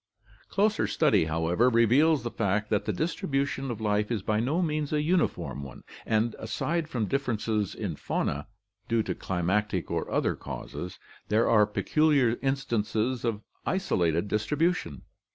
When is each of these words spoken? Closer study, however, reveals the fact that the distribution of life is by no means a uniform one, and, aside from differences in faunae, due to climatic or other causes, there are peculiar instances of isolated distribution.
Closer 0.49 0.87
study, 0.87 1.25
however, 1.25 1.69
reveals 1.69 2.23
the 2.23 2.31
fact 2.31 2.71
that 2.71 2.85
the 2.85 2.91
distribution 2.91 3.69
of 3.69 3.79
life 3.79 4.09
is 4.09 4.23
by 4.23 4.39
no 4.39 4.59
means 4.59 4.91
a 4.91 5.03
uniform 5.03 5.61
one, 5.61 5.83
and, 6.07 6.35
aside 6.39 6.87
from 6.87 7.05
differences 7.05 7.75
in 7.75 7.95
faunae, 7.95 8.45
due 8.87 9.03
to 9.03 9.13
climatic 9.13 9.91
or 9.91 10.09
other 10.09 10.33
causes, 10.35 10.97
there 11.27 11.47
are 11.47 11.67
peculiar 11.67 12.35
instances 12.41 13.23
of 13.23 13.43
isolated 13.63 14.27
distribution. 14.27 15.03